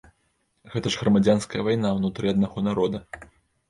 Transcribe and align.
Гэта 0.75 0.93
ж 0.95 1.03
грамадзянская 1.03 1.61
вайна 1.71 1.95
ўнутры 2.01 2.35
аднаго 2.37 2.69
народа. 2.69 3.09